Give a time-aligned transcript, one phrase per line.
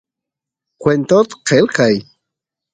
[0.81, 1.95] kwentot qelqay